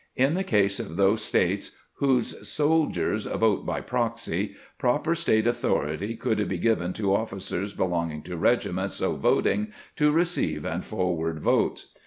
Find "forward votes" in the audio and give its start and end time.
10.83-11.93